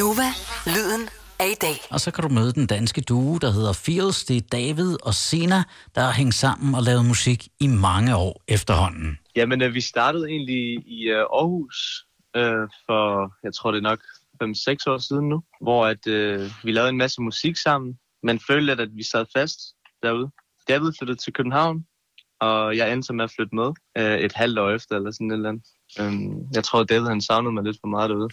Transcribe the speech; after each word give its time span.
Nova, 0.00 0.28
lyden 0.66 1.08
af 1.40 1.50
i 1.56 1.58
dag. 1.60 1.76
Og 1.90 2.00
så 2.00 2.10
kan 2.10 2.22
du 2.22 2.28
møde 2.28 2.52
den 2.52 2.66
danske 2.66 3.00
duo, 3.00 3.38
der 3.38 3.50
hedder 3.50 3.72
Fields. 3.72 4.24
Det 4.24 4.36
er 4.36 4.40
David 4.52 4.96
og 5.06 5.14
Sina, 5.14 5.62
der 5.94 6.00
har 6.00 6.12
hængt 6.12 6.34
sammen 6.34 6.74
og 6.74 6.82
lavet 6.82 7.04
musik 7.06 7.48
i 7.60 7.66
mange 7.66 8.16
år 8.16 8.42
efterhånden. 8.48 9.18
Jamen, 9.36 9.62
øh, 9.62 9.74
vi 9.74 9.80
startede 9.80 10.28
egentlig 10.28 10.62
i 10.86 11.08
øh, 11.08 11.18
Aarhus 11.18 12.06
øh, 12.36 12.68
for, 12.86 13.32
jeg 13.44 13.54
tror 13.54 13.70
det 13.70 13.78
er 13.78 13.82
nok 13.82 14.00
5-6 14.42 14.92
år 14.92 14.98
siden 14.98 15.28
nu, 15.28 15.42
hvor 15.60 15.86
at, 15.86 16.06
øh, 16.06 16.50
vi 16.64 16.72
lavede 16.72 16.90
en 16.90 16.98
masse 16.98 17.22
musik 17.22 17.56
sammen, 17.56 17.98
men 18.22 18.40
følte 18.48 18.66
lidt, 18.66 18.80
at 18.80 18.90
vi 18.94 19.02
sad 19.02 19.24
fast 19.36 19.58
derude. 20.02 20.30
David 20.68 20.92
flyttede 20.98 21.18
til 21.18 21.32
København, 21.32 21.84
og 22.46 22.76
jeg 22.76 22.92
endte 22.92 23.06
så 23.06 23.12
med 23.12 23.24
at 23.24 23.32
flytte 23.36 23.54
med 23.54 23.70
øh, 23.98 24.18
et 24.18 24.32
halvt 24.32 24.58
år 24.58 24.70
efter, 24.70 24.96
eller 24.96 25.10
sådan 25.10 25.30
et 25.30 25.34
eller 25.34 25.48
andet. 25.48 25.66
Øhm, 26.00 26.48
jeg 26.54 26.64
tror, 26.64 26.84
David 26.84 27.06
han 27.06 27.20
savnede 27.20 27.52
mig 27.54 27.64
lidt 27.64 27.78
for 27.80 27.88
meget 27.88 28.10
derude. 28.10 28.30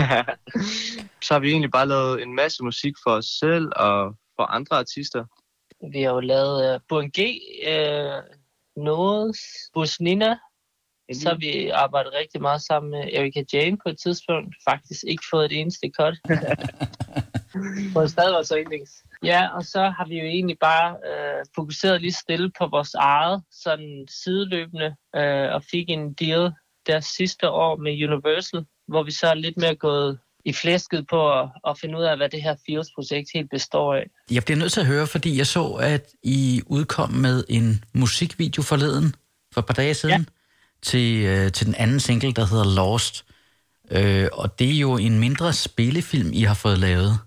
så 1.24 1.34
har 1.34 1.38
vi 1.38 1.50
egentlig 1.50 1.70
bare 1.70 1.88
lavet 1.88 2.22
en 2.22 2.34
masse 2.34 2.64
musik 2.64 2.94
for 3.04 3.10
os 3.10 3.26
selv 3.26 3.66
og 3.76 4.14
for 4.36 4.42
andre 4.42 4.76
artister. 4.76 5.24
Vi 5.92 6.02
har 6.02 6.12
jo 6.12 6.20
lavet 6.20 6.74
uh, 6.74 6.80
Burn 6.88 7.10
G, 7.16 7.18
uh, 7.72 8.18
Nådes, 8.84 9.40
Busnina. 9.74 10.36
Så 11.12 11.28
har 11.28 11.36
vi 11.36 11.68
arbejdet 11.68 12.12
rigtig 12.12 12.40
meget 12.40 12.62
sammen 12.62 12.90
med 12.90 13.04
Erika 13.12 13.42
Jane 13.52 13.76
på 13.76 13.88
et 13.88 13.98
tidspunkt. 13.98 14.54
Faktisk 14.68 15.04
ikke 15.08 15.24
fået 15.30 15.44
et 15.44 15.60
eneste 15.60 15.90
cut. 15.98 16.14
Hvor 17.92 18.06
stadig 18.06 18.46
så 18.46 18.56
yndlings. 18.58 18.90
Ja, 19.24 19.48
og 19.56 19.64
så 19.64 19.80
har 19.80 20.08
vi 20.08 20.18
jo 20.18 20.24
egentlig 20.24 20.56
bare 20.60 20.96
øh, 21.10 21.44
fokuseret 21.54 22.00
lige 22.00 22.12
stille 22.12 22.50
på 22.58 22.66
vores 22.66 22.94
eget, 22.94 23.42
sådan 23.50 24.06
sideløbende, 24.22 24.94
øh, 25.16 25.54
og 25.54 25.64
fik 25.70 25.90
en 25.90 26.12
deal 26.12 26.52
der 26.86 27.00
sidste 27.00 27.50
år 27.50 27.76
med 27.76 27.92
Universal, 27.92 28.64
hvor 28.88 29.02
vi 29.02 29.10
så 29.10 29.26
er 29.26 29.34
lidt 29.34 29.56
mere 29.56 29.74
gået 29.74 30.18
i 30.44 30.52
flæsket 30.52 31.06
på 31.10 31.40
at, 31.40 31.48
at 31.68 31.78
finde 31.80 31.98
ud 31.98 32.02
af, 32.04 32.16
hvad 32.16 32.28
det 32.28 32.42
her 32.42 32.54
Fields-projekt 32.66 33.28
helt 33.34 33.50
består 33.50 33.94
af. 33.94 34.10
Jeg 34.30 34.42
bliver 34.44 34.58
nødt 34.58 34.72
til 34.72 34.80
at 34.80 34.86
høre, 34.86 35.06
fordi 35.06 35.38
jeg 35.38 35.46
så, 35.46 35.66
at 35.72 36.08
I 36.22 36.62
udkom 36.66 37.10
med 37.10 37.44
en 37.48 37.84
musikvideo 37.94 38.62
forleden, 38.62 39.14
for 39.54 39.60
et 39.60 39.66
par 39.66 39.74
dage 39.74 39.94
siden, 39.94 40.20
ja. 40.20 40.24
til, 40.82 41.24
øh, 41.24 41.52
til 41.52 41.66
den 41.66 41.74
anden 41.74 42.00
single, 42.00 42.32
der 42.32 42.46
hedder 42.46 42.74
Lost. 42.76 43.24
Øh, 43.90 44.28
og 44.32 44.58
det 44.58 44.70
er 44.70 44.78
jo 44.78 44.96
en 44.96 45.18
mindre 45.18 45.52
spillefilm, 45.52 46.30
I 46.32 46.42
har 46.42 46.54
fået 46.54 46.78
lavet. 46.78 47.18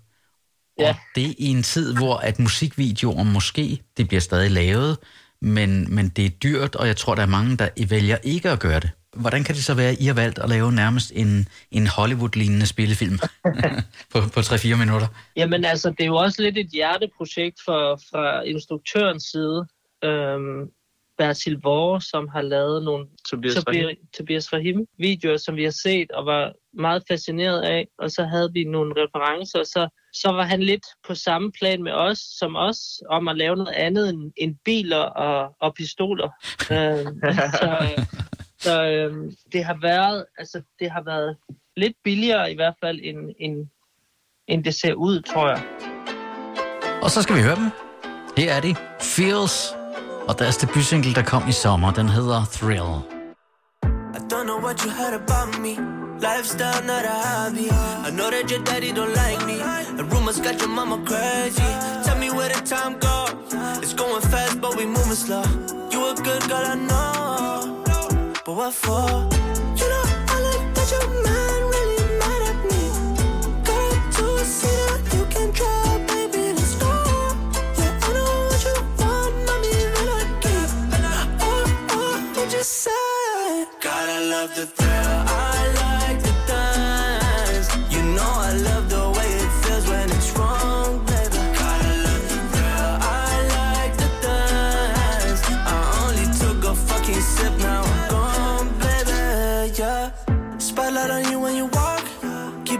Ja. 0.78 0.88
Og 0.88 0.94
det 1.14 1.24
er 1.24 1.34
i 1.38 1.46
en 1.46 1.62
tid, 1.62 1.94
hvor 1.94 2.16
at 2.16 2.38
musikvideoer 2.38 3.22
måske, 3.22 3.82
det 3.96 4.08
bliver 4.08 4.20
stadig 4.20 4.50
lavet, 4.50 4.98
men, 5.40 5.94
men 5.94 6.08
det 6.08 6.26
er 6.26 6.30
dyrt, 6.30 6.74
og 6.74 6.86
jeg 6.86 6.96
tror, 6.96 7.14
der 7.14 7.22
er 7.22 7.26
mange, 7.26 7.56
der 7.56 7.68
vælger 7.88 8.16
ikke 8.22 8.50
at 8.50 8.60
gøre 8.60 8.80
det. 8.80 8.90
Hvordan 9.16 9.44
kan 9.44 9.54
det 9.54 9.64
så 9.64 9.74
være, 9.74 9.90
at 9.90 10.00
I 10.00 10.06
har 10.06 10.14
valgt 10.14 10.38
at 10.38 10.48
lave 10.48 10.72
nærmest 10.72 11.12
en, 11.14 11.48
en 11.70 11.86
Hollywood-lignende 11.86 12.66
spillefilm 12.66 13.18
på, 14.12 14.20
på 14.34 14.40
3-4 14.40 14.76
minutter? 14.76 15.06
Jamen 15.36 15.64
altså, 15.64 15.90
det 15.90 16.00
er 16.00 16.06
jo 16.06 16.16
også 16.16 16.42
lidt 16.42 16.58
et 16.58 16.70
hjerteprojekt 16.72 17.60
for, 17.64 18.00
fra 18.10 18.42
instruktørens 18.42 19.22
side. 19.22 19.66
Øhm, 20.04 20.68
Bertil 21.18 21.58
Vore, 21.62 22.00
som 22.00 22.28
har 22.28 22.42
lavet 22.42 22.84
nogle 22.84 23.06
Tobias 23.30 23.66
Rahim. 23.68 23.88
Tobias 24.16 24.52
Rahim 24.52 24.86
videoer, 24.98 25.36
som 25.36 25.56
vi 25.56 25.64
har 25.64 25.76
set 25.82 26.10
og 26.10 26.26
var 26.26 26.52
meget 26.72 27.02
fascineret 27.08 27.62
af. 27.62 27.86
Og 27.98 28.10
så 28.10 28.24
havde 28.24 28.50
vi 28.52 28.64
nogle 28.64 28.94
referencer, 28.96 29.58
og 29.58 29.66
så, 29.66 29.88
så 30.12 30.32
var 30.32 30.42
han 30.42 30.62
lidt 30.62 30.86
på 31.06 31.14
samme 31.14 31.52
plan 31.52 31.82
med 31.82 31.92
os, 31.92 32.18
som 32.18 32.56
os, 32.56 32.78
om 33.10 33.28
at 33.28 33.36
lave 33.36 33.56
noget 33.56 33.74
andet 33.74 34.08
end, 34.08 34.32
end 34.36 34.56
biler 34.64 35.02
og, 35.02 35.54
og 35.60 35.74
pistoler. 35.74 36.30
øhm, 36.70 37.20
så 37.60 38.04
så 38.58 38.84
øhm, 38.84 39.32
det 39.52 39.64
har 39.64 39.78
været, 39.82 40.24
altså 40.38 40.62
det 40.80 40.90
har 40.90 41.02
været 41.02 41.36
lidt 41.76 41.96
billigere 42.04 42.52
i 42.52 42.54
hvert 42.54 42.74
fald, 42.84 43.00
end, 43.02 43.18
end, 43.38 43.66
end 44.48 44.64
det 44.64 44.74
ser 44.74 44.94
ud, 44.94 45.22
tror 45.22 45.48
jeg. 45.48 45.62
Og 47.02 47.10
så 47.10 47.22
skal 47.22 47.36
vi 47.36 47.42
høre 47.42 47.56
dem. 47.56 47.70
Her 48.36 48.52
er 48.52 48.60
det 48.60 48.76
Feels 49.00 49.74
og 50.28 50.38
deres 50.38 50.56
debutsingle, 50.56 51.14
der 51.14 51.22
kom 51.22 51.48
i 51.48 51.52
sommer, 51.52 51.90
den 51.90 52.08
hedder 52.08 52.44
Thrill. 52.52 53.02
I 54.14 54.18
don't 54.32 54.46
know 54.46 54.58
what 54.66 54.84
you 54.84 54.90
heard 54.90 55.14
about 55.14 55.60
me. 55.60 55.74
Lifestyle, 56.20 56.82
not 56.86 57.04
a 57.04 57.16
hobby. 57.26 57.68
I 58.08 58.10
know 58.10 58.30
that 58.30 58.50
your 58.50 58.62
daddy 58.64 58.90
don't 58.92 59.14
like 59.24 59.40
me. 59.46 59.56
And 59.98 60.12
rumors 60.12 60.40
got 60.40 60.56
your 60.62 60.72
mama 60.78 60.96
crazy. 61.10 61.70
Tell 62.04 62.18
me 62.18 62.30
where 62.30 62.48
the 62.48 62.60
time 62.74 62.94
go 62.98 63.16
It's 63.82 63.94
going 63.94 64.22
fast, 64.22 64.60
but 64.60 64.76
we 64.76 64.86
moving 64.86 65.20
slow. 65.26 65.44
You 65.92 66.00
a 66.10 66.14
good 66.14 66.42
girl, 66.50 66.66
I 66.66 66.76
know. 66.90 67.82
But 68.44 68.54
what 68.60 68.72
for? 68.72 69.28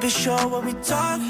It 0.06 0.12
short 0.12 0.48
when 0.52 0.64
we 0.66 0.72
talk. 0.84 1.20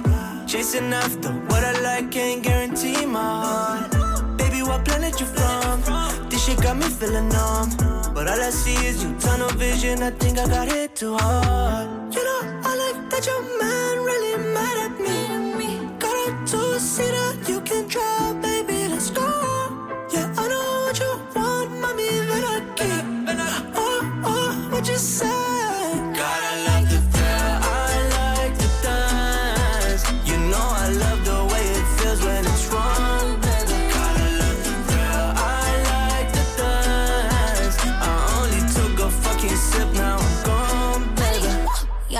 Chasing 0.46 0.92
after 0.92 1.32
what 1.48 1.64
I 1.64 1.72
like, 1.80 2.10
can't 2.10 2.42
guarantee 2.42 3.06
my 3.06 3.20
heart. 3.20 4.36
Baby, 4.36 4.60
what 4.62 4.84
planet 4.84 5.18
you 5.18 5.24
from? 5.24 5.80
This 6.28 6.44
shit 6.44 6.60
got 6.60 6.76
me 6.76 6.84
feeling 6.84 7.30
numb. 7.30 7.70
But 8.12 8.28
all 8.28 8.38
I 8.38 8.50
see 8.50 8.76
is 8.86 9.02
you, 9.02 9.14
tunnel 9.18 9.48
vision. 9.52 10.02
I 10.02 10.10
think 10.10 10.38
I 10.38 10.46
got 10.46 10.68
hit 10.68 10.94
too 10.94 11.16
hard. 11.16 12.14
You 12.14 12.22
know, 12.22 12.40
I 12.68 12.76
like 12.82 13.08
that 13.08 13.24
your 13.24 13.40
man 13.58 13.96
really 14.04 14.36
mad 14.52 14.76
at 14.84 14.94
me. 15.00 15.88
Got 15.98 16.14
a 16.28 16.30
two-seater, 16.46 17.14
you 17.14 17.15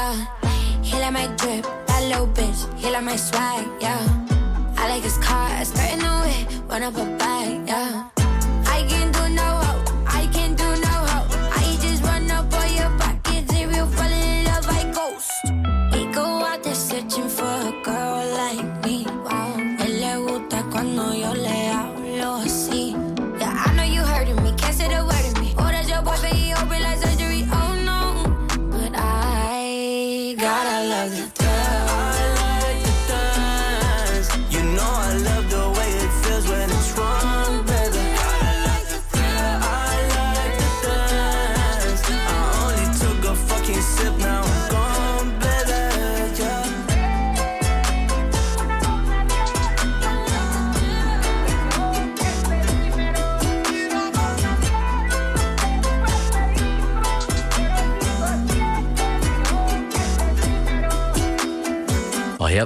yeah. 0.06 0.83
He 0.83 0.99
like 1.00 1.12
my 1.12 1.27
drip, 1.37 1.65
that 1.87 2.03
little 2.09 2.27
bitch. 2.28 2.78
He 2.78 2.91
like 2.91 3.05
my 3.05 3.17
swag, 3.17 3.67
yeah. 3.81 4.00
I 4.77 4.89
like 4.89 5.03
his 5.03 5.19
car, 5.19 5.65
skirting 5.65 5.99
the 5.99 6.15
way, 6.25 6.47
run 6.69 6.83
up 6.83 6.97
a 6.97 7.05
bag, 7.19 7.69
yeah. 7.69 8.16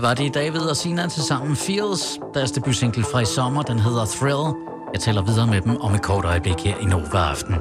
Var 0.02 0.14
det 0.14 0.34
David 0.34 0.60
og 0.60 0.76
Sina 0.76 1.08
til 1.08 1.22
sammen 1.22 1.56
Feels, 1.56 2.18
deres 2.34 2.50
debutsingle 2.52 3.04
fra 3.04 3.20
i 3.20 3.24
sommer, 3.24 3.62
den 3.62 3.78
hedder 3.78 4.04
Thrill. 4.04 4.54
Jeg 4.92 5.00
taler 5.00 5.22
videre 5.22 5.46
med 5.46 5.60
dem 5.60 5.80
om 5.80 5.94
et 5.94 6.02
kort 6.02 6.24
øjeblik 6.24 6.60
her 6.64 6.76
i 6.76 6.84
Nova 6.84 7.18
Aften. 7.18 7.54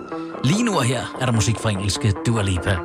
Lige 0.44 0.64
nu 0.64 0.76
og 0.78 0.84
her 0.84 1.18
er 1.22 1.26
der 1.26 1.34
musik 1.34 1.60
fra 1.60 1.70
engelske 1.70 2.14
Dua 2.26 2.42
Lipa. 2.42 2.78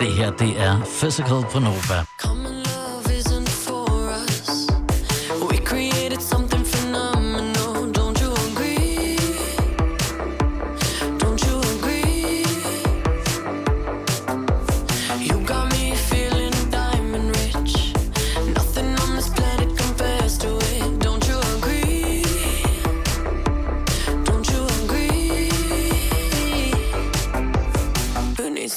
Det 0.00 0.12
her, 0.12 0.30
det 0.30 0.60
er 0.60 0.80
Physical 1.00 1.42
på 1.52 1.58
Nova. 1.58 2.04
Come 2.18 2.49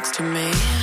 Next 0.00 0.14
to 0.14 0.22
me? 0.22 0.79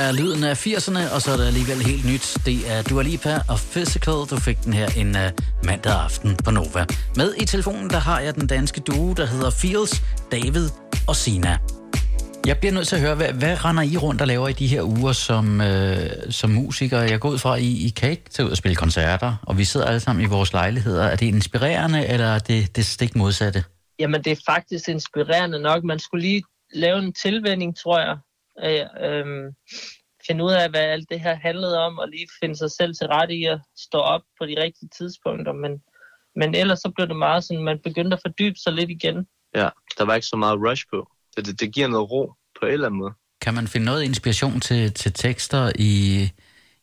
Er 0.00 0.12
lyden 0.12 0.44
af 0.44 0.66
80'erne, 0.66 1.14
og 1.14 1.22
så 1.22 1.32
er 1.32 1.36
det 1.36 1.46
alligevel 1.46 1.80
helt 1.90 2.04
nyt. 2.12 2.36
Det 2.46 2.58
er 2.72 2.82
Dua 2.82 3.02
Lipa 3.02 3.34
og 3.48 3.58
Physical. 3.72 4.18
Du 4.30 4.36
fik 4.36 4.64
den 4.64 4.72
her 4.72 4.88
en 4.96 5.08
uh, 5.08 5.22
mandag 5.64 5.92
aften 5.92 6.36
på 6.44 6.50
Nova. 6.50 6.86
Med 7.16 7.34
i 7.42 7.44
telefonen, 7.44 7.90
der 7.90 7.98
har 7.98 8.20
jeg 8.20 8.34
den 8.34 8.46
danske 8.46 8.80
duo, 8.80 9.12
der 9.12 9.26
hedder 9.26 9.50
Fields, 9.50 10.02
David 10.32 10.68
og 11.08 11.16
Sina. 11.16 11.58
Jeg 12.46 12.58
bliver 12.58 12.72
nødt 12.72 12.88
til 12.88 12.96
at 12.96 13.02
høre, 13.02 13.14
hvad, 13.14 13.32
hvad 13.32 13.64
render 13.64 13.82
I 13.82 13.96
rundt 13.96 14.20
og 14.20 14.26
laver 14.26 14.48
i 14.48 14.52
de 14.52 14.66
her 14.66 14.82
uger 14.82 15.12
som, 15.12 15.60
øh, 15.60 16.10
som 16.30 16.50
musikere? 16.50 17.00
Jeg 17.00 17.20
går 17.20 17.28
ud 17.28 17.38
fra, 17.38 17.56
at 17.56 17.62
I, 17.62 17.86
I 17.86 17.88
kan 17.88 18.10
ikke 18.10 18.30
tage 18.30 18.46
ud 18.46 18.50
og 18.50 18.56
spille 18.56 18.76
koncerter, 18.76 19.34
og 19.42 19.58
vi 19.58 19.64
sidder 19.64 19.86
alle 19.86 20.00
sammen 20.00 20.24
i 20.24 20.28
vores 20.28 20.52
lejligheder. 20.52 21.04
Er 21.04 21.16
det 21.16 21.26
inspirerende, 21.26 22.06
eller 22.06 22.26
er 22.26 22.38
det 22.38 22.76
det 22.76 22.86
stik 22.86 23.16
modsatte? 23.16 23.64
Jamen, 23.98 24.24
det 24.24 24.32
er 24.32 24.40
faktisk 24.46 24.88
inspirerende 24.88 25.58
nok. 25.58 25.84
Man 25.84 25.98
skulle 25.98 26.22
lige 26.22 26.42
lave 26.74 26.98
en 26.98 27.12
tilvænding, 27.12 27.76
tror 27.76 27.98
jeg. 27.98 28.16
Øh, 28.64 28.86
øhm, 29.06 29.46
finde 30.26 30.44
ud 30.44 30.52
af, 30.52 30.70
hvad 30.70 30.80
alt 30.80 31.10
det 31.10 31.20
her 31.20 31.34
handlede 31.34 31.78
om, 31.78 31.98
og 31.98 32.08
lige 32.08 32.28
finde 32.40 32.56
sig 32.56 32.70
selv 32.70 32.94
til 32.94 33.06
rette 33.06 33.34
i 33.34 33.44
at 33.44 33.60
stå 33.76 33.98
op 33.98 34.22
på 34.38 34.46
de 34.46 34.54
rigtige 34.64 34.88
tidspunkter. 34.98 35.52
Men, 35.52 35.72
men 36.36 36.54
ellers 36.54 36.78
så 36.78 36.92
blev 36.96 37.08
det 37.08 37.16
meget 37.16 37.44
sådan, 37.44 37.62
man 37.62 37.78
begyndte 37.84 38.14
at 38.14 38.22
fordybe 38.26 38.58
sig 38.64 38.72
lidt 38.72 38.90
igen. 38.90 39.26
Ja, 39.54 39.68
der 39.98 40.04
var 40.04 40.14
ikke 40.14 40.26
så 40.26 40.36
meget 40.36 40.58
rush 40.66 40.84
på. 40.92 41.08
Så 41.32 41.42
det, 41.42 41.60
det 41.60 41.72
giver 41.74 41.88
noget 41.88 42.10
ro 42.10 42.32
på 42.60 42.66
en 42.66 42.72
eller 42.72 42.86
anden 42.86 42.98
måde. 42.98 43.12
Kan 43.40 43.54
man 43.54 43.68
finde 43.68 43.86
noget 43.86 44.02
inspiration 44.02 44.60
til, 44.60 44.94
til 44.94 45.12
tekster 45.12 45.72
i, 45.78 46.22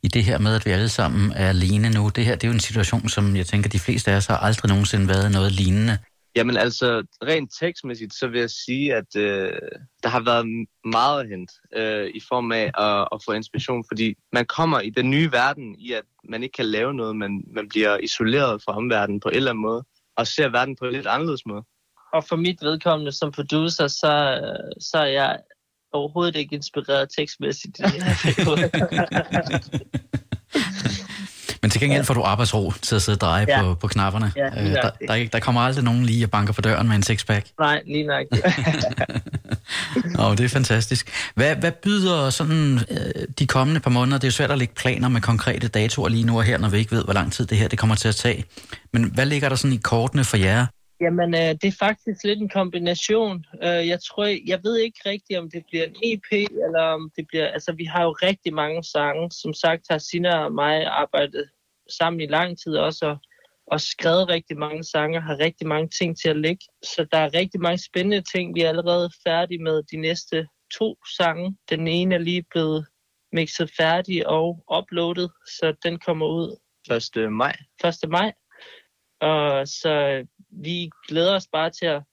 i 0.04 0.08
det 0.08 0.24
her 0.24 0.38
med, 0.38 0.56
at 0.56 0.66
vi 0.66 0.72
alle 0.72 0.90
sammen 0.90 1.32
er 1.32 1.50
alene 1.50 1.90
nu? 1.90 2.10
Det 2.10 2.26
her 2.26 2.36
det 2.36 2.44
er 2.44 2.48
jo 2.48 2.54
en 2.54 2.60
situation, 2.60 3.10
som 3.10 3.36
jeg 3.36 3.46
tænker, 3.46 3.70
de 3.70 3.80
fleste 3.80 4.12
af 4.12 4.16
os 4.16 4.26
har 4.26 4.38
aldrig 4.38 4.70
nogensinde 4.70 5.08
været 5.08 5.32
noget 5.32 5.52
lignende. 5.52 5.98
Jamen 6.38 6.58
altså, 6.58 7.04
rent 7.24 7.52
tekstmæssigt, 7.60 8.14
så 8.14 8.28
vil 8.28 8.40
jeg 8.40 8.50
sige, 8.50 8.96
at 8.96 9.16
øh, 9.16 9.52
der 10.04 10.10
har 10.10 10.20
været 10.20 10.46
meget 10.86 11.22
at 11.22 11.30
hente 11.30 11.54
øh, 11.76 12.08
i 12.16 12.22
form 12.30 12.52
af 12.52 12.72
at, 12.78 13.08
at 13.12 13.22
få 13.26 13.32
inspiration, 13.32 13.84
fordi 13.88 14.16
man 14.34 14.46
kommer 14.46 14.80
i 14.80 14.90
den 14.90 15.10
nye 15.10 15.32
verden 15.32 15.76
i, 15.80 15.92
at 15.94 16.04
man 16.30 16.44
ikke 16.44 16.54
kan 16.54 16.66
lave 16.66 16.94
noget, 16.94 17.16
men 17.16 17.44
man 17.54 17.70
bliver 17.70 17.98
isoleret 17.98 18.62
fra 18.66 18.78
omverdenen 18.78 19.20
på 19.20 19.30
en 19.30 19.36
eller 19.36 19.52
anden 19.52 19.62
måde, 19.62 19.84
og 20.18 20.28
ser 20.28 20.50
verden 20.50 20.76
på 20.76 20.86
en 20.86 20.94
lidt 20.94 21.08
anderledes 21.08 21.46
måde. 21.46 21.64
Og 22.14 22.24
for 22.24 22.36
mit 22.36 22.62
vedkommende 22.62 23.12
som 23.12 23.32
producer, 23.32 23.88
så, 23.88 24.42
så 24.80 24.98
er 24.98 25.06
jeg 25.06 25.40
overhovedet 25.92 26.36
ikke 26.36 26.56
inspireret 26.56 27.10
tekstmæssigt. 27.18 27.80
i 27.80 27.82
det 27.82 28.04
her 28.04 28.16
periode. 28.24 28.72
Men 31.68 31.72
til 31.72 31.82
gengæld 31.82 32.04
får 32.04 32.14
du 32.14 32.22
arbejdsro 32.22 32.72
til 32.82 32.96
at 32.96 33.02
sidde 33.02 33.16
og 33.16 33.22
dreje 33.22 33.46
Ja. 33.48 33.62
på, 33.62 33.74
på 33.76 33.88
knapperne. 33.88 34.32
Ja, 34.36 34.46
Øh, 34.46 34.72
der, 34.72 34.82
der, 35.08 35.14
er 35.14 35.28
der 35.28 35.40
kommer 35.40 35.62
aldrig 35.62 35.84
nogen 35.84 36.04
lige 36.06 36.26
og 36.26 36.32
banker 36.32 36.54
på 36.54 36.62
døren 36.62 36.88
med 36.88 36.96
en 36.96 37.04
sixpack. 37.04 37.48
Nej, 37.60 37.82
lige 37.86 38.04
nok. 38.04 38.26
Åh, 40.20 40.38
det 40.38 40.46
er 40.46 40.50
fantastisk. 40.50 41.32
Hvad, 41.36 41.56
hvad 41.56 41.72
byder 41.72 42.30
sådan 42.30 42.80
øh, 42.92 43.28
de 43.40 43.48
kommende 43.48 43.80
par 43.82 43.90
måneder? 43.90 44.18
Det 44.18 44.24
er 44.24 44.28
jo 44.28 44.32
svært 44.32 44.52
at 44.52 44.58
lægge 44.58 44.74
planer 44.74 45.10
med 45.10 45.22
konkrete 45.22 45.68
datoer 45.68 46.10
lige 46.10 46.24
nu 46.24 46.38
og 46.38 46.44
her, 46.44 46.58
når 46.58 46.70
vi 46.70 46.78
ikke 46.78 46.92
ved, 46.92 47.04
hvor 47.04 47.14
lang 47.14 47.32
tid 47.34 47.46
det 47.46 47.58
her 47.58 47.68
det 47.68 47.80
kommer 47.80 47.96
til 47.96 48.08
at 48.08 48.16
tage. 48.16 48.46
Men 48.94 49.04
hvad 49.04 49.26
ligger 49.26 49.50
der 49.50 49.56
sådan 49.56 49.74
i 49.76 49.80
kortene 49.84 50.24
for 50.24 50.38
jer? 50.38 50.66
Jamen, 51.02 51.36
øh, 51.36 51.50
det 51.62 51.64
er 51.66 51.76
faktisk 51.80 52.24
lidt 52.24 52.40
en 52.40 52.50
kombination. 52.50 53.46
Øh, 53.64 53.88
jeg 53.88 54.00
tror, 54.08 54.26
jeg 54.48 54.60
ved 54.64 54.78
ikke 54.78 55.00
rigtigt, 55.06 55.40
om 55.40 55.50
det 55.54 55.64
bliver 55.70 55.84
en 55.86 55.96
EP, 56.04 56.30
eller 56.66 56.82
om 56.96 57.12
det 57.16 57.26
bliver... 57.28 57.48
Altså, 57.48 57.72
vi 57.72 57.86
har 57.86 58.04
jo 58.04 58.12
rigtig 58.12 58.54
mange 58.54 58.84
sange. 58.84 59.32
Som 59.32 59.54
sagt 59.54 59.82
har 59.90 59.98
Sina 59.98 60.32
og 60.46 60.54
mig 60.54 60.86
arbejdet 60.86 61.46
sammen 61.90 62.22
i 62.22 62.28
lang 62.28 62.58
tid 62.60 62.76
også, 62.76 63.06
og, 63.06 63.18
og 63.68 63.82
skrevet 63.82 64.30
rigtig 64.30 64.58
mange 64.58 64.84
sange, 64.84 65.22
har 65.22 65.40
rigtig 65.40 65.68
mange 65.68 65.90
ting 66.00 66.18
til 66.18 66.30
at 66.30 66.38
ligge. 66.38 66.66
Så 66.84 67.08
der 67.12 67.18
er 67.18 67.34
rigtig 67.34 67.62
mange 67.62 67.78
spændende 67.78 68.24
ting. 68.36 68.56
Vi 68.56 68.62
er 68.62 68.70
allerede 68.70 69.10
færdige 69.28 69.64
med 69.64 69.84
de 69.84 69.98
næste 69.98 70.48
to 70.80 70.96
sange. 71.18 71.58
Den 71.70 71.88
ene 71.88 72.16
er 72.16 72.20
lige 72.20 72.44
blevet 72.52 72.88
mixet 73.32 73.72
færdig 73.78 74.28
og 74.28 74.64
uploadet, 74.78 75.32
så 75.60 75.76
den 75.84 76.00
kommer 76.00 76.26
ud 76.26 76.58
1. 77.16 77.32
maj. 77.32 77.56
1. 78.04 78.10
maj. 78.10 78.34
Og 79.22 79.68
så 79.68 80.26
vi 80.50 80.90
glæder 81.08 81.36
os 81.36 81.48
bare 81.54 81.70
til 81.70 81.86
at 81.86 82.04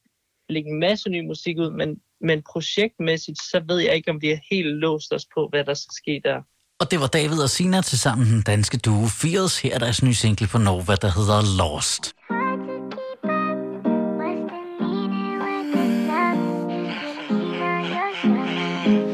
lægge 0.49 0.71
en 0.71 0.81
masse 0.81 1.11
ny 1.11 1.27
musik 1.27 1.59
ud, 1.59 1.71
men, 1.71 2.03
men 2.21 2.43
projektmæssigt, 2.53 3.39
så 3.39 3.63
ved 3.69 3.79
jeg 3.79 3.95
ikke, 3.95 4.11
om 4.11 4.23
vi 4.23 4.29
har 4.29 4.41
helt 4.51 4.69
låst 4.69 5.13
os 5.13 5.27
på, 5.35 5.49
hvad 5.49 5.65
der 5.65 5.75
skal 5.75 5.93
ske 5.93 6.21
der. 6.25 6.43
Og 6.85 6.91
det 6.91 7.01
var 7.01 7.07
David 7.07 7.39
og 7.39 7.51
Sina 7.51 7.81
til 7.81 7.99
sammen 7.99 8.27
den 8.27 8.43
danske 8.43 8.79
duo 8.79 9.07
Fears. 9.07 9.59
Her 9.59 9.75
er 9.75 9.79
deres 9.79 10.03
nye 10.03 10.15
single 10.15 10.47
på 10.47 10.59
Nova, 10.59 10.95
der 10.95 11.11
hedder 11.17 11.57
Lost. 11.59 12.15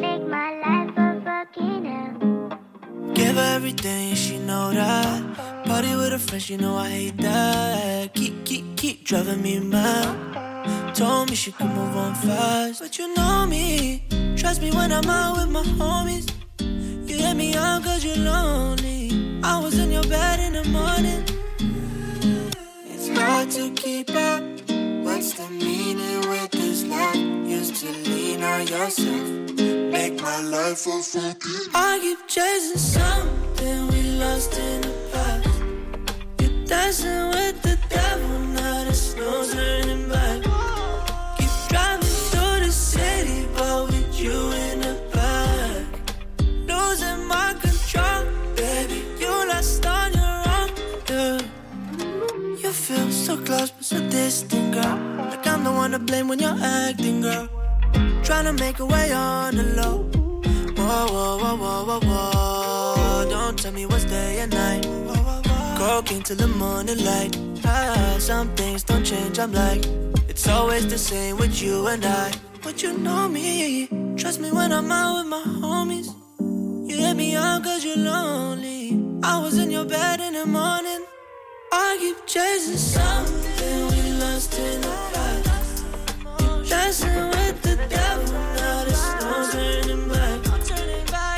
Make 0.03 0.25
my 0.37 0.51
life 0.67 0.99
a 0.99 1.11
fucking 1.27 1.85
hell. 1.91 2.13
Party 5.67 5.97
with 5.97 6.11
her 6.11 6.19
friends, 6.19 6.51
you 6.51 6.59
know 6.59 6.77
I 6.77 6.89
hate 6.89 7.23
that. 7.23 8.15
Keep, 8.15 8.45
keep, 8.45 8.65
keep 8.77 9.07
driving 9.09 9.43
me 9.43 9.61
mad. 9.61 10.07
Told 10.95 11.31
me 11.31 11.37
she 11.37 11.53
could 11.53 11.71
move 11.71 11.97
on 11.97 12.15
fast, 12.15 12.83
but 12.83 12.99
you 12.99 13.15
know 13.15 13.47
me. 13.47 14.03
Trust 14.37 14.61
me 14.63 14.71
when 14.73 14.93
I'm 14.93 15.09
out 15.09 15.37
with 15.37 15.49
my 15.49 15.63
homies. 15.79 16.40
Hit 17.21 17.37
me 17.37 17.55
out 17.55 17.85
cause 17.85 18.03
you're 18.03 18.17
lonely. 18.17 19.41
I 19.43 19.59
was 19.59 19.79
in 19.79 19.91
your 19.93 20.03
bed 20.05 20.41
in 20.41 20.53
the 20.55 20.65
morning. 20.79 21.23
It's 22.93 23.09
hard 23.19 23.51
to 23.51 23.71
keep 23.73 24.09
up. 24.11 24.43
What's 25.05 25.35
the 25.35 25.47
meaning 25.51 26.21
with 26.31 26.51
this 26.51 26.85
life? 26.85 27.17
Used 27.17 27.77
to 27.83 27.91
lean 28.09 28.43
on 28.43 28.67
yourself. 28.67 29.29
Make 29.97 30.21
my 30.23 30.41
life 30.41 30.87
a 30.87 31.03
fucking. 31.03 31.67
I 31.75 31.99
keep 32.01 32.21
chasing 32.27 32.79
something 32.79 33.89
we 33.89 34.03
lost 34.23 34.59
in 34.59 34.81
the 34.81 34.95
past. 35.13 35.49
You're 36.41 36.65
dancing 36.65 37.29
with 37.37 37.61
the 37.63 37.77
devil, 37.91 38.10
so 53.31 53.45
close 53.45 53.71
but 53.71 53.85
so 53.85 53.99
distant, 54.09 54.75
girl. 54.75 54.97
Like 55.31 55.47
I'm 55.47 55.63
the 55.63 55.71
one 55.71 55.93
to 55.93 56.01
blame 56.01 56.27
when 56.27 56.41
you're 56.41 56.61
acting, 56.61 57.21
girl. 57.21 57.49
Trying 58.25 58.47
to 58.51 58.53
make 58.53 58.81
a 58.81 58.87
way 58.87 59.13
on 59.13 59.57
the 59.57 59.67
low. 59.79 59.97
Whoa, 60.79 61.07
whoa, 61.15 61.39
whoa, 61.43 61.57
whoa, 61.63 61.85
whoa, 61.89 62.01
whoa. 62.11 63.31
Don't 63.31 63.57
tell 63.57 63.73
me 63.73 63.87
what's 63.87 64.05
day 64.05 64.41
and 64.41 64.53
night. 64.53 64.85
Cocaine 65.79 66.23
till 66.23 66.37
the 66.45 66.49
morning 66.49 66.99
light. 67.05 67.33
Ah, 67.65 68.17
some 68.19 68.49
things 68.57 68.83
don't 68.83 69.05
change. 69.05 69.39
I'm 69.39 69.53
like, 69.53 69.85
it's 70.29 70.49
always 70.49 70.89
the 70.89 70.99
same 70.99 71.37
with 71.37 71.63
you 71.63 71.87
and 71.87 72.05
I. 72.05 72.33
But 72.65 72.83
you 72.83 72.99
know 72.99 73.29
me. 73.29 73.87
Trust 74.17 74.41
me 74.41 74.51
when 74.51 74.73
I'm 74.73 74.91
out 74.91 75.19
with 75.19 75.29
my 75.37 75.45
homies. 75.63 76.09
You 76.89 76.97
hit 76.97 77.17
me 77.17 77.37
out 77.37 77.63
cause 77.63 77.85
you're 77.85 78.05
lonely. 78.13 78.83
I 79.23 79.39
was 79.39 79.57
in 79.57 79.71
your 79.71 79.85
bed 79.85 80.19
in 80.21 80.33
the 80.33 80.47
morning. 80.47 81.10
I 81.73 81.97
keep 82.01 82.27
chasing 82.27 82.77
something 82.77 83.87
we 83.89 84.13
lost 84.19 84.59
in 84.59 84.81
the 84.81 84.89
past. 85.13 85.85
Keep 86.39 86.69
dancing 86.69 87.29
with 87.31 87.63
the 87.63 87.77
devil, 87.89 88.33
now 88.57 88.85
there's 88.85 89.07
no 89.21 89.49
turning 89.53 90.09
back. 90.09 90.43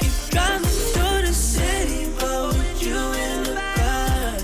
Keep 0.00 0.30
driving 0.30 0.76
through 0.92 1.20
the 1.26 1.34
city, 1.34 2.10
but 2.18 2.48
with 2.54 2.82
you 2.82 2.96
in 2.96 3.42
the 3.44 3.54
back. 3.54 4.40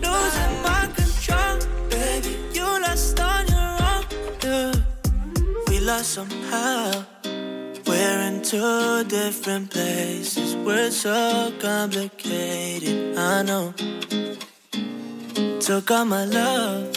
Losing 0.00 0.62
my 0.62 0.88
control, 0.96 1.58
baby. 1.90 2.32
You 2.54 2.64
lost 2.80 3.20
on 3.20 3.46
your 3.46 3.72
own, 3.90 4.04
yeah. 4.42 4.72
We 5.68 5.80
lost 5.80 6.10
somehow. 6.12 7.04
We're 7.86 8.20
in 8.28 8.42
two 8.42 9.04
different 9.04 9.70
places. 9.70 10.56
We're 10.56 10.90
so 10.90 11.52
complicated, 11.60 13.18
I 13.18 13.42
know. 13.42 13.74
Took 15.64 15.90
all 15.90 16.04
my 16.04 16.26
love. 16.26 16.94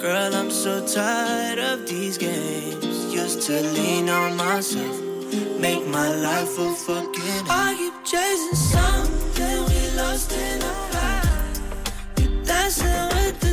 Girl, 0.00 0.34
I'm 0.34 0.50
so 0.50 0.80
tired 0.86 1.58
of 1.58 1.86
these 1.86 2.16
games. 2.16 3.12
Used 3.12 3.42
to 3.42 3.60
lean 3.60 4.08
on 4.08 4.34
myself. 4.34 4.98
Make 5.60 5.86
my 5.86 6.08
life 6.16 6.58
a 6.58 6.72
fucking. 6.72 7.44
I 7.50 7.74
keep 7.76 7.92
chasing 8.06 8.54
something 8.54 9.58
we 9.68 9.90
lost 9.98 10.32
in 10.32 10.58
the 10.58 10.74
past. 10.90 11.60
You're 12.16 12.44
dancing 12.44 13.08
with 13.14 13.40
the 13.40 13.47